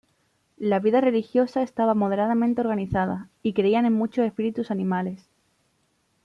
[0.57, 5.29] La vida religiosa estaba moderadamente organizada, y creían en muchos espíritus animales.